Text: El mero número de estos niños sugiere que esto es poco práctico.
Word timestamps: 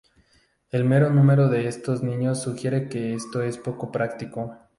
El 0.71 0.83
mero 0.85 1.11
número 1.11 1.47
de 1.47 1.67
estos 1.67 2.01
niños 2.01 2.41
sugiere 2.41 2.89
que 2.89 3.13
esto 3.13 3.43
es 3.43 3.59
poco 3.59 3.91
práctico. 3.91 4.57